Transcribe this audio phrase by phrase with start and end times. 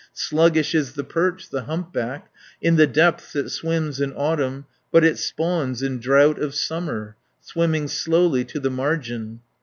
[0.15, 5.03] 160 Sluggish is the perch, the humpback, In the depths it swims in autumn, But
[5.03, 9.41] it spawns in drought of summer, Swimming slowly to the margin.